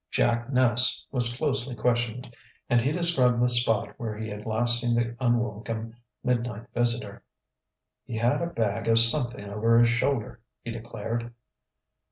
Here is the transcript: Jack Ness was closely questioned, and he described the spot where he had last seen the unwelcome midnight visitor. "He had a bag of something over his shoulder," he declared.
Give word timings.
Jack 0.09 0.51
Ness 0.51 1.05
was 1.11 1.31
closely 1.37 1.75
questioned, 1.75 2.35
and 2.71 2.81
he 2.81 2.91
described 2.91 3.39
the 3.39 3.51
spot 3.51 3.93
where 3.97 4.17
he 4.17 4.27
had 4.29 4.47
last 4.47 4.81
seen 4.81 4.95
the 4.95 5.15
unwelcome 5.19 5.95
midnight 6.23 6.65
visitor. 6.73 7.21
"He 8.03 8.17
had 8.17 8.41
a 8.41 8.47
bag 8.47 8.87
of 8.87 8.97
something 8.97 9.45
over 9.47 9.77
his 9.77 9.89
shoulder," 9.89 10.41
he 10.63 10.71
declared. 10.71 11.31